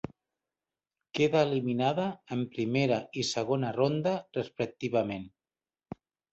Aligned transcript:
Quedà 1.19 1.43
eliminada 1.47 2.07
en 2.37 2.41
primera 2.57 2.99
i 3.21 3.27
segona 3.35 3.73
ronda 3.79 4.17
respectivament. 4.41 5.33